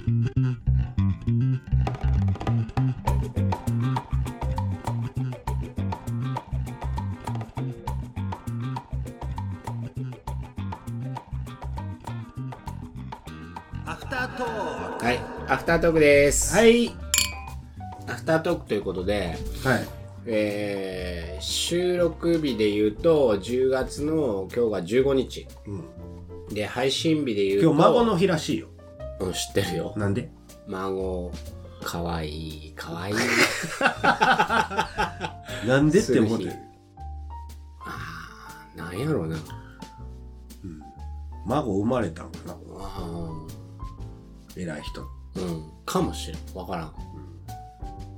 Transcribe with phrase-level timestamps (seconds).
[13.94, 16.54] フタートーはい、アフタートークです。
[16.54, 16.94] はい。
[18.06, 19.86] アフタートークということで、はい。
[20.26, 25.48] えー、収録日で言うと、10月の今日が15日。
[25.66, 26.54] うん。
[26.54, 28.68] で、配信日で言うと、今日孫の日らしいよ
[29.20, 29.92] うん、知ってるよ。
[29.96, 30.30] なんで？
[30.66, 31.32] 孫、
[31.82, 32.68] かわい。
[32.68, 33.12] い、かわい。
[33.12, 33.14] い。
[35.66, 36.00] なんで？
[36.00, 36.44] って思って。
[36.44, 36.52] る
[37.80, 39.36] あー、なんやろうな。
[41.46, 42.56] 孫生まれたんかな？
[42.78, 43.30] あ
[44.56, 45.02] 偉い人。
[45.02, 46.38] ーうん、かもしれん。
[46.54, 46.92] わからん。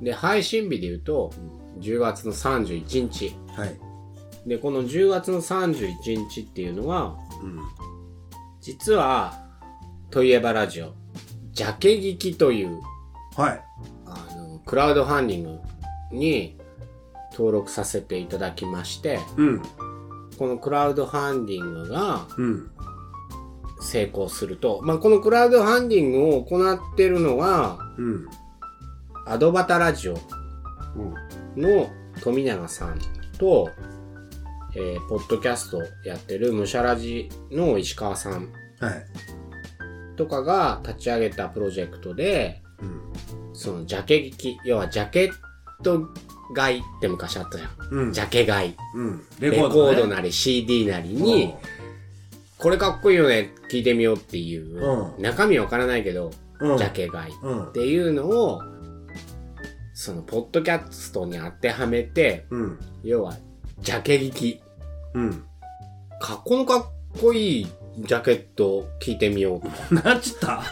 [0.02, 1.30] で、配信日で言うと、
[1.78, 3.36] 10月の31日。
[3.52, 3.78] はい。
[4.48, 7.60] で、この10月の31日っていうのは、うん。
[8.60, 9.49] 実は、
[10.10, 10.92] といえばラジオ、
[11.52, 12.80] ジャケ聞きという、
[13.36, 13.62] はい。
[14.06, 15.60] あの、クラウドファンディング
[16.12, 16.58] に
[17.32, 19.62] 登録させていただきまして、うん。
[20.36, 22.70] このクラウドファンディングがうん。
[23.82, 28.28] 成功すると、まあ、このクラウドファンディングを行ってるのは、うん。
[29.26, 30.18] アドバタラジオ
[31.56, 31.62] うん。
[31.62, 31.88] の
[32.20, 32.98] 富永さん
[33.38, 33.70] と、
[34.74, 38.52] えーポッドキャストやってるムシャラジの石川さん。
[38.80, 39.04] はい
[40.20, 43.54] とかが立ち上げたプロジェクトで、うん。
[43.54, 45.32] そのジャケ聞き、要はジャケッ
[45.82, 46.08] ト
[46.54, 47.70] 買いって昔あったじゃん。
[47.90, 48.12] うん。
[48.12, 48.76] ジャケ買い。
[48.96, 49.24] うん。
[49.38, 51.54] レコードねなり CD なりに、
[52.58, 55.22] これかっこいいよね、聞いてみようっていう、うん。
[55.22, 56.76] 中身わからないけど、うん。
[56.76, 57.72] ジャケ買いっうん。
[57.72, 58.60] ていうのを、
[59.94, 62.78] その、ポッドキャストに当てはめて、うん。
[63.02, 63.38] 要は、
[63.78, 64.60] ジャケ聞き。
[65.14, 65.44] うん。
[66.20, 66.84] かっこのかっ
[67.18, 67.66] こいい
[68.00, 69.94] ジャケットを聞いてみよう。
[69.94, 70.62] なんちった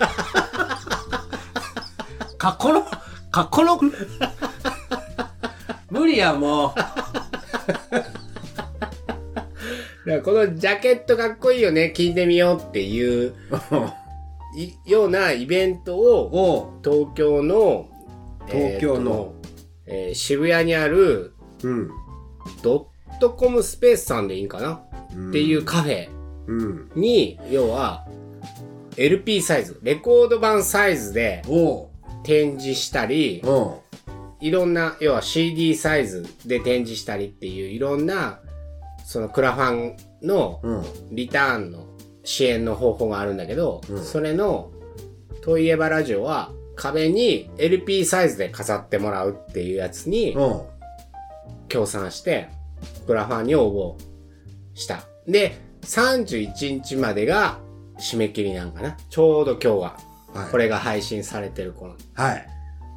[2.39, 2.85] かっこの、
[3.31, 3.81] かっこの、
[5.91, 6.91] 無理や、もだか
[10.07, 13.35] らこのジャケットかっこいいよね、聞いてみようっていうう。
[14.57, 17.89] いようなイベントを、お東京の、
[18.47, 19.35] 東京の
[19.87, 21.91] えーとえー渋谷にあるうん。
[22.63, 24.75] ドットコムスペースさんでいいんかな、
[25.29, 26.18] っていうカフェうん。
[26.95, 28.07] に、要は、
[28.97, 31.91] LP サイズ、レコード版サイズでお
[32.25, 33.83] 展示したり、お
[34.41, 38.41] いろんな、要は CD サイズで展示したりっていういろんな、
[39.05, 40.85] そのクラファンのうん。
[41.13, 41.87] リターンの
[42.25, 44.71] 支援の方法があるんだけど、うんそれの、
[45.43, 50.61] といえばラジオは壁に LP サイズで飾ってもらうっていうやつにうん。
[51.69, 52.49] 協賛して、
[53.07, 54.03] クラファンに応募
[54.75, 55.05] した。
[55.27, 57.59] で、31日までが
[57.99, 58.97] 締め切りなんかな。
[59.09, 59.95] ちょうど今日
[60.35, 60.51] が、はい。
[60.51, 61.95] これが配信されてる頃。
[62.15, 62.47] はい。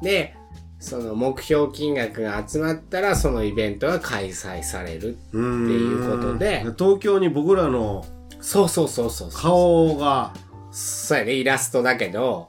[0.02, 0.36] で、
[0.78, 5.10] その目標金額が集まったら、そのイベントが開催される。
[5.10, 8.04] っていうことで東京に僕らの
[8.40, 9.40] そうそうそうそうそう。
[9.40, 10.34] 顔が、
[10.70, 12.48] そうやね、イラストだけど、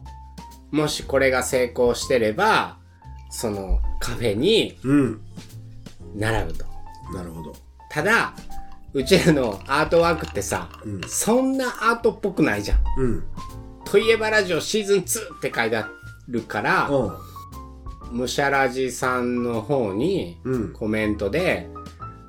[0.71, 2.77] もしこれが成功してれば、
[3.29, 5.21] そのカフェにうん。
[6.15, 6.65] 並ぶと。
[7.13, 7.53] なるほど。
[7.89, 8.33] ただ、
[8.93, 12.79] うちらのアートワークってさ、うんそんなアートっぽくないじゃん。
[12.97, 13.23] うん。
[13.85, 15.89] といえばラジオシーズン2って書いてあ
[16.27, 18.17] るから、うん。
[18.17, 20.73] むしゃらじさんの方にうん。
[20.73, 21.69] コメントで、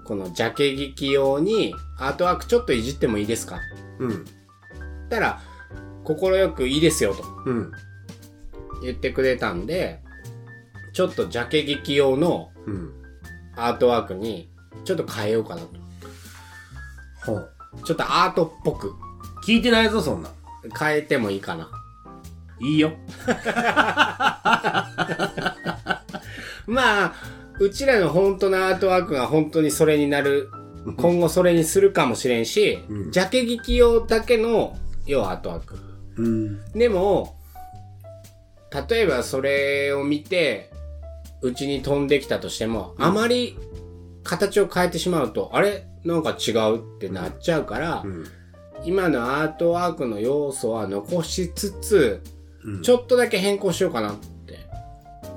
[0.05, 3.59] このジャケ聞き用にアートワークちょっといじってもいいですか？
[3.99, 4.25] うん。
[5.11, 5.41] たら、
[6.03, 7.73] 心よくいいですよとうん。
[8.83, 10.01] 言ってくれたんで、
[10.95, 12.93] ちょっとジャケ聞き用のうん。
[13.57, 14.51] アートワークに
[14.85, 15.84] ちょっと変えようかなと。
[17.25, 17.51] ほう。
[17.85, 18.95] ちょっとアートっぽく
[19.45, 20.33] 聞いてないぞ、そんなん。
[20.79, 21.71] 変えてもいいかな。
[22.61, 22.93] いいよ。
[26.67, 27.15] まあ、
[27.59, 30.51] うちらの本当のアートワークが本当にそれになる、
[30.97, 35.77] 今後それにするかもしれんし、うんジャケ聞き用だけの、要はアートワーク。
[36.17, 36.65] うん。
[36.73, 37.37] でも、
[38.89, 40.71] 例えばそれを見て、
[41.43, 43.59] うちに飛んできたとしても、あまり
[44.23, 45.87] 形を変えてしまうと、あれ？
[46.05, 48.25] なんか違うってなっちゃうから、うん。
[48.85, 54.59] 今のアートワークの要素は残しつつ、うんちょっとだけ変更しようかなって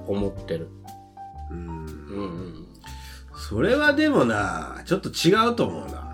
[0.07, 0.69] 思ってる。
[1.51, 1.57] うん。
[1.57, 2.67] うんうん。
[3.35, 6.07] それはでもな、ちょっと違うと思うな。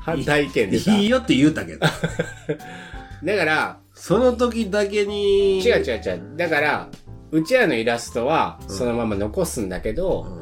[0.00, 0.96] 反対意見でさ。
[0.96, 1.80] いいよって言うたけど。
[3.22, 5.58] だから、その時だけに。
[5.58, 6.36] 違う違う違う。
[6.36, 6.88] だから、
[7.30, 10.39] うちらのイラストはそのまま残すんだけど、うん。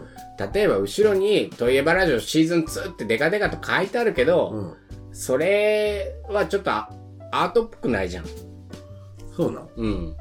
[0.52, 4.74] 例えば後ろに、といえばラジオシーズン2ってデカデカと書いてあるけど、うん。
[5.12, 6.90] それはちょっとあ
[7.32, 8.24] アートっぽくないじゃん。
[9.36, 10.16] そうなんうん。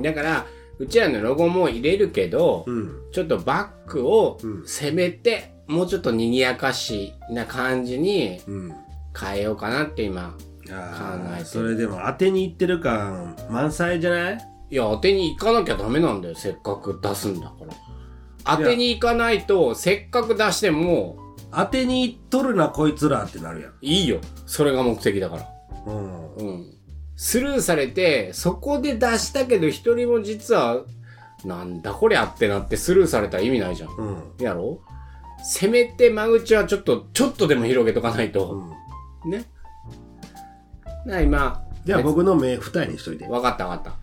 [0.00, 0.46] だから、
[0.78, 2.92] うちらのロゴも入れるけど、うん。
[3.12, 8.72] ちょっとバックをうん攻めて、もうちょっと賑やかしな感じにうん。
[9.18, 10.36] 変えようかなって今。
[10.70, 14.38] ああ、考えてるそれでも当てにいってる感満載じゃない？
[14.68, 16.34] いや、当てに行かなきゃダメなんだよ。
[16.34, 17.72] せっかく出すんだから。
[18.46, 21.16] 当てに行かないと、せっかく出しても、
[21.52, 23.72] 当てにいっとるなこいつらってなるやん。
[23.80, 24.18] いいよ。
[24.46, 25.48] それが目的だから。
[25.86, 26.34] うん。
[26.36, 26.74] うん。
[27.16, 30.82] スルーされて、そこで出したけど一人も実は、
[31.44, 33.90] なんだこりゃってなってスルーされたら意味ないじゃん。
[33.96, 34.32] うん。
[34.38, 34.80] やろ？
[35.42, 38.62] せめて間口はちょっと、ちょっとでも広げとかないと。
[39.24, 39.30] うん。
[39.30, 39.44] ね。
[40.84, 43.26] だから今、じゃあ僕の目二重にしといて。
[43.26, 43.96] わかったわかった。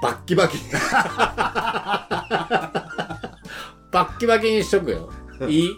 [0.00, 0.58] バッキバキ。
[3.90, 5.10] バッキバキにしとくよ。
[5.48, 5.70] いい？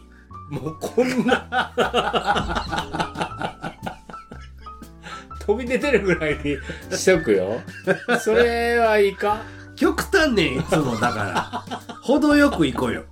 [0.50, 1.72] もうこんな。
[5.46, 6.56] 飛び出てるぐらいに
[6.96, 7.60] しとくよ。
[8.20, 9.42] それはいいか？
[9.76, 11.64] 極端ねん、いつもだから。
[12.02, 13.04] 程よく行こうよ。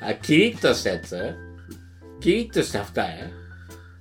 [0.00, 1.34] あ、キリッとしたやつ？
[2.20, 3.32] キリッとした二重？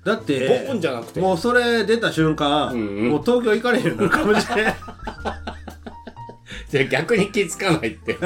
[0.06, 1.20] だって、ボーンじゃなくて。
[1.20, 4.74] もうそれ出た瞬間、うんうんもう東京行かれへんようになるかもしれん。
[6.70, 8.18] じゃあ逆に気づかないって。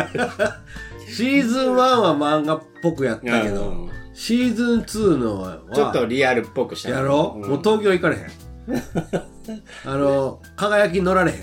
[1.15, 6.89] シーズン1は漫画っぽくやったけど、うんシーズン2のは、ちょっとリアルっぽくした。
[6.89, 7.33] やろ？
[7.37, 8.27] う、んもう東京行かれへん？
[9.89, 11.37] あの、輝き乗られへん？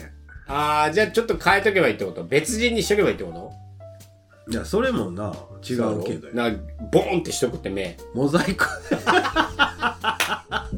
[0.49, 2.25] ああ、じゃあちょっと変えとけばいいってこと？
[2.25, 4.53] 別人にしとけばいいってこと？
[4.53, 5.33] いや、それもな、
[5.69, 6.35] 違うけどよ。
[6.35, 6.51] な、
[6.93, 7.97] ボーンってしとくって目。
[8.15, 8.67] モザイク。
[9.09, 10.75] あ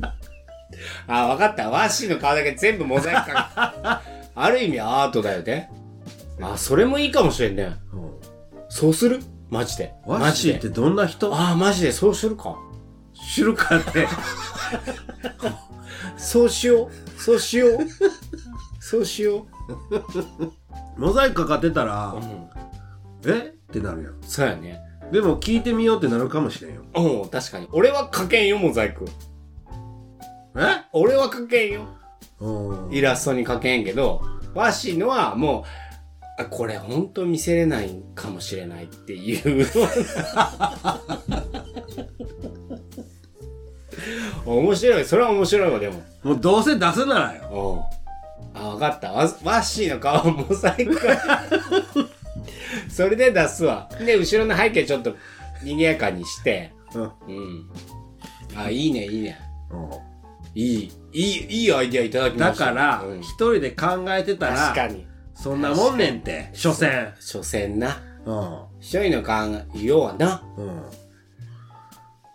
[1.09, 1.71] あ、わかった。
[1.71, 4.11] ワッシーの顔だけ全部モザイクかけ
[4.41, 5.71] ある意味アートだよね。
[6.41, 7.77] あ、それもいいかもしれんね。
[7.93, 8.10] うん
[8.71, 9.21] そうする？
[9.51, 9.93] マジで。
[10.07, 11.35] マジってどんな人？
[11.35, 12.57] ああ、マジでそうするか？
[13.35, 14.09] 知るかって。
[16.17, 17.21] そうしよう。
[17.21, 17.79] そうしよう。
[18.81, 19.47] そうしよ
[20.97, 22.17] モザイクかかってたらう。
[22.17, 22.49] う、ん。
[23.27, 23.39] え？
[23.49, 24.15] ってなるやん。
[24.23, 24.81] そうやね。
[25.13, 26.83] でも聞いてみようってなるかもしれんよ。
[26.95, 27.69] うん、確かに。
[27.73, 29.05] 俺はかけんよ、モザイク。
[30.57, 30.85] え？
[30.93, 31.87] 俺はかけんよ。
[32.39, 32.93] うん。
[32.93, 34.23] イラストにかけんけど、
[34.55, 35.90] ワッシーのはもう、
[36.41, 39.67] あこれ本当見せれないかもしれないっていう
[44.47, 45.05] の 面白い。
[45.05, 46.03] それは面白いわ、でも。
[46.23, 47.87] もうどうせ出すならよ。
[48.55, 48.61] うん。
[48.61, 49.13] あ、わかった。
[49.13, 51.43] ワワッシーの顔モザイクか。
[52.89, 53.89] それで出すわ。
[54.05, 55.15] で、後ろの背景ちょっと
[55.63, 56.73] 賑やかにして。
[56.95, 57.03] うん。
[57.03, 57.71] うん。
[58.57, 59.39] あ、いいね、いいね。
[59.71, 60.11] うん
[60.53, 62.65] いい、いい、いいアイディアいただきまだした。
[62.67, 65.07] からうん、一人で考えてたら、確かに。
[65.43, 67.15] そんなもんねんって、所詮。
[67.19, 67.97] 所詮な。
[68.27, 68.59] うん。
[68.81, 69.33] 一人の考
[69.75, 70.43] え、要はな。
[70.57, 70.83] うん。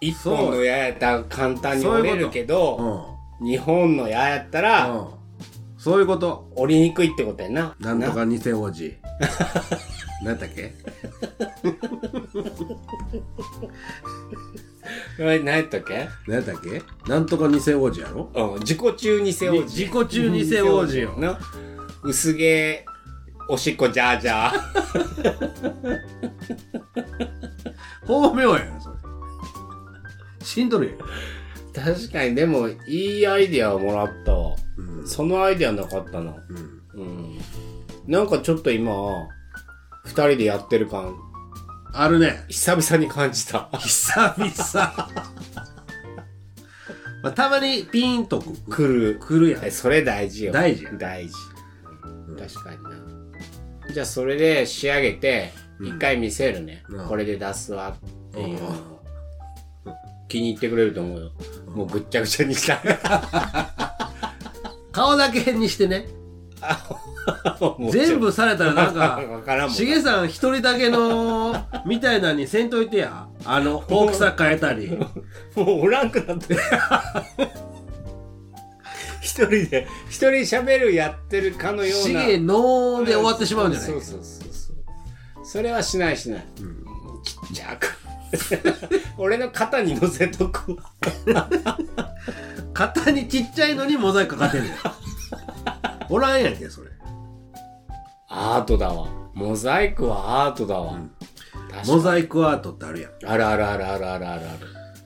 [0.01, 3.45] 一本の矢やったら簡単に折れるけうど、ん。
[3.45, 5.07] 二本の矢やったら、うん。
[5.77, 6.51] そういうこと。
[6.55, 7.75] 折りにくいってことやな。
[7.79, 8.97] なんとか偽王子。
[10.23, 10.73] なんだっけ？
[15.19, 15.25] な。
[15.43, 16.07] 何やったっけ？
[16.27, 16.81] なんだっけ？
[17.07, 18.31] なんとか偽王子やろ？
[18.33, 18.59] うん。
[18.61, 19.61] 自己中偽王子。
[19.63, 21.37] 自己中偽王子よな。
[22.03, 22.85] 薄毛、
[23.47, 25.99] おしっこジャージャー。
[28.07, 28.95] 巧妙やん、それ。
[30.41, 30.97] 死んどるやん。
[31.73, 34.55] 確かに、でも、いいアイディアをもらったわ。
[34.77, 35.07] うん。
[35.07, 36.33] そのアイディアなかったな。
[36.95, 37.01] うん。
[37.01, 37.37] うん。
[38.07, 38.93] なんかちょっと今、
[40.05, 41.15] 二人でやってる感、
[41.93, 42.45] あるね。
[42.49, 43.69] 久々に感じた。
[43.79, 45.09] 久々。
[47.23, 49.19] まあ、たまにピーンとく来る。
[49.19, 49.71] 来るやんえ。
[49.71, 50.51] それ大事よ。
[50.51, 51.33] 大事や大事。
[52.37, 53.14] 確かにな。
[53.95, 57.99] じゃあそれで仕上げて、一回見せるね、うんこれで出すわっ
[58.33, 58.73] ていうのを
[60.27, 61.31] 気に入ってくれると思うよ。
[61.73, 62.77] もうぐっちゃぐちゃにした。
[64.91, 66.07] 顔だけにしてね。
[67.89, 69.73] 全部されたらなんか、わからんもん。
[69.73, 73.29] しげさん一人だけの、みたいなのにせんといてや。
[73.45, 74.89] あの、大きさ変えたり。
[75.55, 76.57] もうおらんくなって。
[79.35, 82.21] 一人で、一人喋るやってるかのような。
[82.21, 83.89] しげのーで終わってしまうんじゃない？
[83.91, 84.73] そうそうそうそ
[85.41, 85.45] う。
[85.45, 86.45] それはしないしない。
[87.23, 87.93] ちっちゃく。
[89.17, 90.93] 俺の肩に乗せとくわ。
[92.73, 94.73] 肩にちっちゃいのにモザイクかかってんねん。
[96.09, 96.89] おらんやんけ、それ。
[98.29, 99.07] アートだわ。
[99.33, 100.97] モザイクはアートだわ。
[101.71, 103.11] 確かモザイクアートってあるやん。
[103.25, 104.53] あるあるあるあるあるあるあ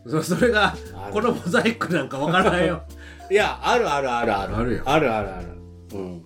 [0.09, 0.11] る。
[0.11, 0.75] そそれが
[1.11, 2.83] このモザイクなんかわからないよ。
[3.29, 4.55] いや、あるあるあるある。
[4.57, 5.47] あるよあるあるある。
[5.93, 6.23] うん。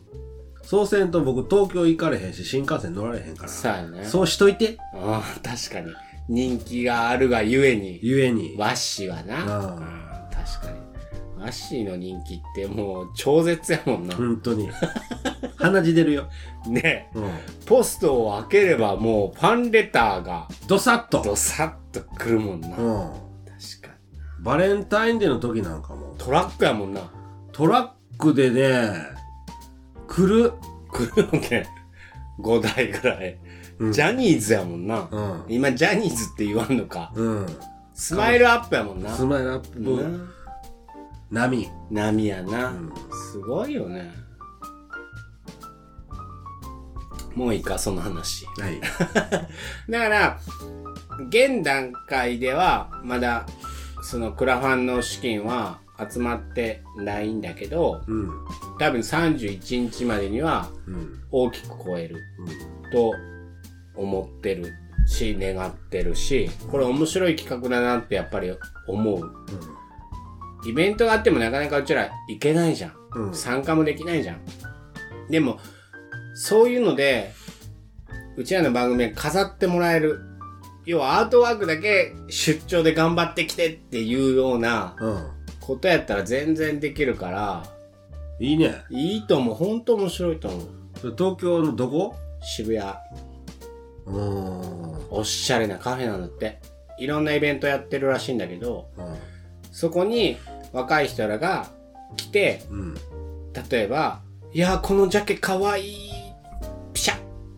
[0.64, 3.50] そうせんと僕東京行かれへんし、新幹線乗られへんから。
[3.50, 4.06] そうやね。
[4.06, 4.78] そうしといて。
[4.96, 5.94] ああ、確かに。
[6.30, 8.56] 人気があるがゆえに、ゆえに。
[8.58, 9.36] 和紙はな。
[9.40, 9.80] ああうん
[10.32, 11.44] 確かに。
[11.44, 14.16] アッシーの人気ってもう超絶やもんな。
[14.16, 14.70] 本当に。
[15.58, 16.30] 鼻血出るよ。
[16.68, 17.30] ねうん。
[17.66, 21.22] ポストを開ければもうファンレターがどさっと。
[21.22, 22.70] ドサッと来るもんな。
[22.70, 23.12] 確うん。
[23.82, 23.93] かに。
[24.44, 27.02] バレンタインデーの時なんかも、トラックやもんな。
[27.54, 28.94] トラックでね、
[30.08, 30.54] 来る。
[30.92, 31.68] 来るのね。
[32.40, 33.38] 5台ぐらい。
[33.80, 35.08] うんジャニーズやもんな。
[35.10, 35.46] うん。
[35.48, 37.12] 今ジャニーズって言わんのか。
[37.16, 37.46] うん。
[37.94, 39.10] スマイルアップやもんな。
[39.10, 39.80] スマイルアップ、
[41.32, 41.70] な波。
[41.90, 42.94] 波やな、うん
[43.32, 44.12] すごいよね。
[47.34, 48.46] もういいか、その話。
[48.60, 48.80] はい。
[49.90, 50.40] だから、
[51.30, 53.46] 現段階では、まだ、
[54.04, 55.80] そのクラファンの資金は
[56.12, 58.30] 集まってないんだけど、うん。
[58.78, 61.22] 多分31日までにはうん。
[61.32, 62.92] 大きく超えるうん。
[62.92, 63.14] と
[63.96, 64.74] 思ってる
[65.08, 68.52] し、願ってるし、これ面白い企画だなってやっぱり
[68.88, 69.32] 思う。
[70.66, 72.94] イベントがあってもなかなかうちら行けないじゃん。
[73.16, 73.28] うん。
[73.28, 73.34] うん。
[73.34, 74.42] 参加もできないじゃん。
[75.30, 75.60] でも、
[76.36, 77.34] そういうので、
[78.36, 80.20] うちらの番組で飾ってもらえる。
[80.86, 85.28] 要はアートワークだけ出張で頑張ってきてっていうようなうん。
[85.62, 87.64] ことやったら全然できるから、
[88.38, 88.84] いいね。
[88.90, 89.56] いいと思う。
[89.56, 90.68] ほんと面白いと思う。
[91.00, 92.16] それ東京のどこ？
[92.42, 92.94] 渋谷。
[94.06, 95.08] うーん。
[95.10, 96.60] おしゃれなカフェなんだって。
[97.00, 99.16] いろんなイベントやってるらしいんだけど、うん。
[99.72, 100.38] そこに
[100.74, 101.72] 若い人らが
[102.18, 102.96] 来て、うん。
[103.70, 104.22] 例えば、
[104.52, 106.12] いやー、このジャケかわいい。
[106.94, 107.18] ピシャッ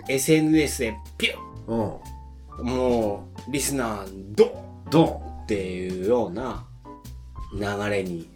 [0.09, 1.33] !SNS でピュ
[1.67, 2.14] うん。
[2.59, 6.65] ッもう、リスナー、ドンどっていうような
[7.53, 8.29] 流れに。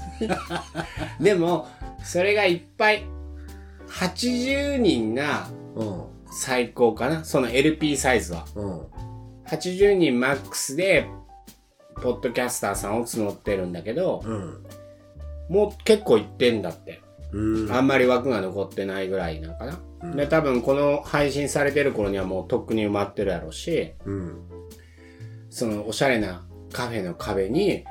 [1.20, 1.68] でも、
[2.02, 3.04] それがいっぱい、
[3.88, 5.48] 80人が。
[6.30, 8.44] 最高かなその LP サイズは。
[8.54, 8.80] うん。
[9.46, 11.08] 80人マックスで、
[12.02, 14.64] ポッドキャスターさんを募ってるんだけど、うん。
[15.48, 17.00] もう結構いってんだって。
[17.32, 17.72] うん。
[17.72, 19.80] あんまり枠が残ってないぐらいなんかな。
[20.02, 24.42] うんで、多分この配信されてる頃にはもうとっくに埋まってるやろうし、うん。
[25.50, 27.84] そのおしゃれなカフェの壁に、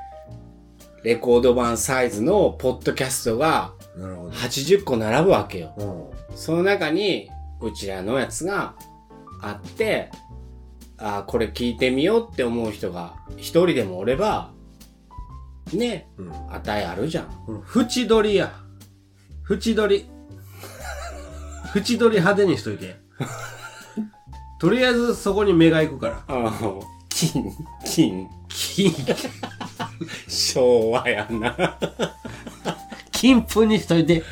[1.04, 4.30] レコード版サイズのポッドキャストがなるほど。
[4.30, 5.74] 80個並ぶわけよ。
[5.76, 5.84] う
[6.32, 6.36] ん。
[6.36, 7.28] その中に、
[7.60, 8.74] うちらのやつが
[9.42, 10.10] あって、
[10.96, 14.52] あーこれ聞いてみようって思う人が一人でもおれば、
[15.72, 16.32] ね、うん。
[16.52, 17.28] 値あるじゃん。
[17.76, 18.52] 縁取りや。
[19.50, 20.10] 縁取り。
[21.74, 22.96] 縁取り派手にしといて。
[24.60, 26.24] とりあえずそこに目が行くから。
[27.08, 27.52] 金、
[27.84, 28.92] 金、金、
[30.28, 31.78] 昭和やな。
[33.12, 34.22] 金粉にしといて。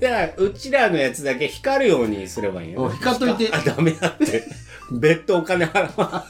[0.00, 4.44] だから、うちらのやつだけ光るようにすればいいよ、お光っといてあ、ダメだって。
[4.90, 6.26] 別途お金払わ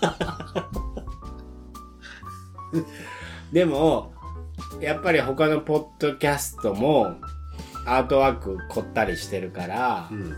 [2.75, 4.13] んでも、
[4.81, 7.17] やっぱり他のポッドキャストも、
[7.87, 10.35] アートワーク凝ったりしてるから、うん。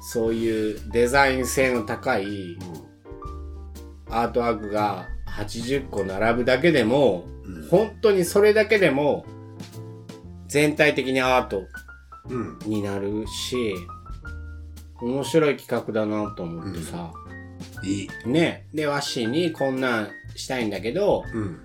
[0.00, 2.58] そういうデザイン性の高い
[4.10, 7.68] アートワークが80個並ぶだけでも、うん。
[7.68, 9.24] 本当にそれだけでも、
[10.46, 11.62] 全体的にアート
[12.28, 12.58] うん。
[12.66, 13.74] になるし、
[15.00, 17.12] 面白い企画だなと思ってさ、
[17.82, 18.08] いい。
[18.26, 18.66] ね。
[18.72, 21.60] で、ワッシーにこんなんしたいんだけど、うん。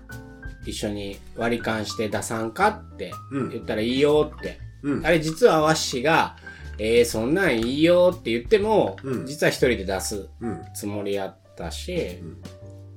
[0.66, 4.58] 一緒に割り勘して出さんかってうん言ったらいいよって。
[4.82, 5.06] うん。
[5.06, 6.36] あれ実はワッシーが、
[6.78, 10.62] えー、そんなんいいよって言っても、うん実は一人で出すうん。
[10.74, 12.36] つもりやったし、ん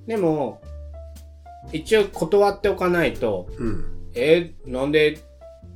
[0.07, 0.61] でも、
[1.71, 3.85] 一応断っておかないと、うん。
[4.13, 5.19] えー、なんで、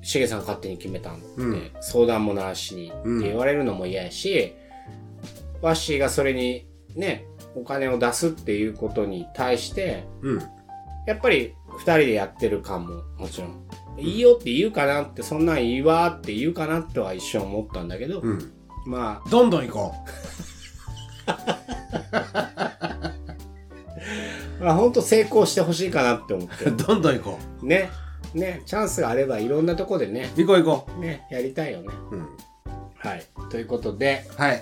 [0.01, 4.53] しげさん勝手に決めたんって、うん相談もなしにってうん言われるのも嫌やし、
[5.61, 10.39] ワッシーがそれにね、お金を出すっていうことに対して、うん。
[11.07, 13.66] やっぱり二人でやってる感ももちろん、
[13.97, 18.51] いいよって言うかなって、そんなんいいわって言うかなとは一瞬思ったんだけど、うん。
[18.85, 19.93] まどんどん行こ
[21.27, 23.13] あ、
[24.61, 26.75] まあ本当成功してほしいかなって思ってう。
[26.77, 27.89] どんどん行こね。
[28.33, 30.41] ね、チャンスがあればいろんなとこでね、う。
[30.41, 31.87] 行こう行こね、やりたいよね。
[32.11, 32.15] う。
[32.15, 32.27] うん。
[32.97, 33.25] はい。
[33.49, 34.61] ということで、はい。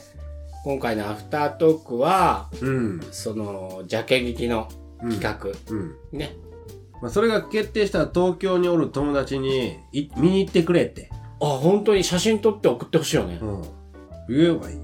[0.64, 3.02] 今回のアフタートークは、うん。
[3.12, 4.68] その、ジャケ劇の
[5.00, 5.38] 企画、
[5.72, 5.96] うん。
[6.12, 6.36] ね。
[7.02, 11.10] まあ、それが決定したら東京におる友達にい見に行ってくれって。
[11.42, 13.38] あ、本当に写真撮って送ってほしいよね。
[13.42, 13.62] うん。
[14.30, 14.84] 言えばいいや。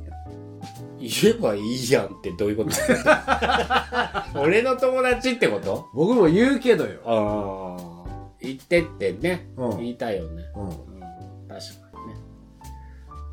[1.00, 2.70] 言えばいいやんってどういうこと？
[4.40, 5.88] 俺の友達ってこと？
[5.94, 7.00] 僕も言うけどよ。
[7.06, 8.02] ああ。
[8.42, 10.44] 言ってってね、うん言いたいよね。
[10.56, 10.64] うん。
[10.64, 12.20] うん、確かにね。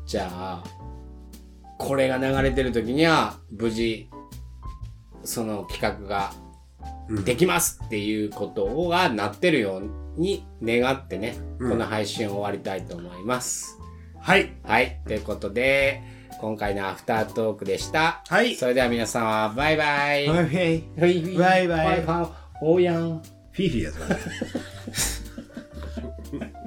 [0.05, 0.63] じゃあ、
[1.77, 4.09] これが流れてる時には、無事、
[5.23, 6.48] その企画がうん
[7.09, 13.77] できますっていうことがなってるように願ってね、うんこの配信を終わりたいと思います。
[14.19, 14.53] はい。
[14.63, 15.01] はい。
[15.07, 16.01] ということで、
[16.39, 18.23] 今回のアフタートークでした。
[18.27, 20.27] はいそれでは皆様、バイバイ。
[20.27, 20.83] はい。
[20.97, 22.27] バイバイバイバイ。
[22.61, 23.21] おやん。
[23.51, 24.19] フィーフィーやつかね。